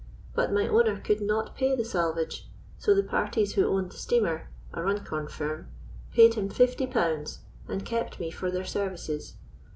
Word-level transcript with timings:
But 0.33 0.51
my 0.51 0.67
owner 0.67 0.99
could 0.99 1.21
not 1.21 1.55
pay 1.55 1.75
the 1.75 1.85
salvage; 1.85 2.49
so 2.79 2.95
the 2.95 3.03
parties 3.03 3.53
who 3.53 3.67
owned 3.67 3.91
the 3.91 3.97
steamer 3.97 4.49
a 4.73 4.81
Runcorn 4.81 5.27
firm 5.27 5.67
paid 6.11 6.33
him 6.33 6.49
fifty 6.49 6.87
pounds 6.87 7.41
and 7.67 7.85
kept 7.85 8.19
me 8.19 8.31
for 8.31 8.49
their 8.49 8.65
services. 8.65 9.35